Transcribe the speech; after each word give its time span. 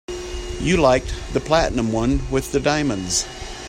You 0.61 0.77
liked 0.77 1.13
the 1.33 1.39
platinum 1.39 1.91
one 1.93 2.27
with 2.31 2.51
the 2.53 2.59
diamonds. 2.59 3.27